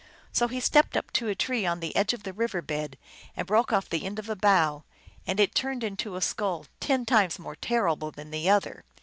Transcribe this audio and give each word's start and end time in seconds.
So 0.31 0.47
he 0.47 0.59
stepped 0.59 0.97
up 0.97 1.11
to 1.13 1.27
a 1.27 1.35
tree 1.35 1.63
on 1.63 1.79
the 1.79 1.95
edge 1.95 2.11
of 2.11 2.23
the 2.23 2.33
river 2.33 2.63
bed 2.63 2.97
and 3.37 3.45
broke 3.45 3.71
off 3.71 3.87
the 3.87 4.03
end 4.03 4.17
of 4.17 4.29
a 4.31 4.35
bough, 4.35 4.83
and 5.27 5.39
it 5.39 5.53
turned 5.53 5.83
into 5.83 6.15
a 6.15 6.21
skull 6.21 6.65
ten 6.79 7.05
times 7.05 7.37
more 7.37 7.55
terrible 7.55 8.09
than 8.09 8.31
the 8.31 8.49
other. 8.49 8.83